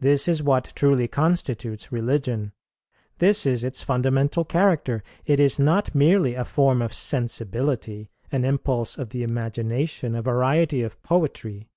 [0.00, 2.50] This is what truly constitutes religion;
[3.18, 8.98] this is its fundamental character; it is not merely a form of sensibility, an impulse
[8.98, 11.68] of the imagination, a variety of poetry.